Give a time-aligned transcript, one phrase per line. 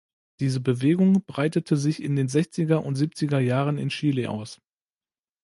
[0.39, 4.59] Diese Bewegung breitete sich in den sechziger und siebziger Jahren in Chile aus.